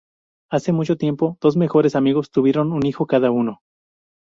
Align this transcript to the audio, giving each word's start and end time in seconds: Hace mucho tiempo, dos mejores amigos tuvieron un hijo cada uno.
Hace 0.49 0.71
mucho 0.71 0.97
tiempo, 0.97 1.37
dos 1.41 1.55
mejores 1.57 1.95
amigos 1.95 2.31
tuvieron 2.31 2.73
un 2.73 2.83
hijo 2.87 3.05
cada 3.05 3.29
uno. 3.29 3.61